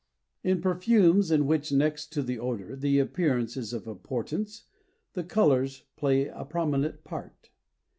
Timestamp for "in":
0.43-0.61, 1.29-1.45